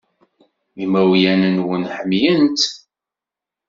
[0.83, 2.63] Imawlan-nwen ḥemmlen-tt.